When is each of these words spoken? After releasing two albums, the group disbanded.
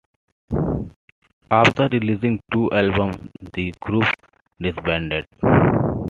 After 1.51 1.87
releasing 1.91 2.41
two 2.51 2.71
albums, 2.71 3.17
the 3.53 3.71
group 3.81 4.05
disbanded. 4.59 5.27